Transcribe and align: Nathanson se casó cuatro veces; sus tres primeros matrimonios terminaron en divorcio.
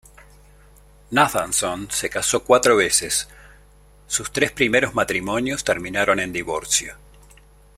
Nathanson 1.11 1.91
se 1.91 2.09
casó 2.09 2.43
cuatro 2.43 2.75
veces; 2.75 3.27
sus 4.07 4.31
tres 4.31 4.51
primeros 4.51 4.95
matrimonios 4.95 5.63
terminaron 5.63 6.19
en 6.19 6.33
divorcio. 6.33 6.95